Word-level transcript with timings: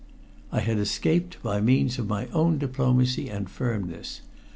I 0.51 0.61
had 0.61 0.79
escaped 0.79 1.37
by 1.43 1.61
means 1.61 1.99
of 1.99 2.07
my 2.07 2.25
own 2.29 2.57
diplomacy 2.57 3.29
and 3.29 3.47
firmness. 3.47 4.21